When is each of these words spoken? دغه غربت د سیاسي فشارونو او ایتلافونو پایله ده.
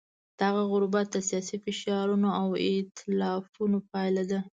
دغه 0.41 0.61
غربت 0.71 1.07
د 1.11 1.17
سیاسي 1.29 1.57
فشارونو 1.63 2.29
او 2.41 2.47
ایتلافونو 2.65 3.77
پایله 3.91 4.23
ده. 4.31 4.39